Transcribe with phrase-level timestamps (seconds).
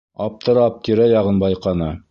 [0.27, 1.97] Аптырап, тирә-яғын байҡаны.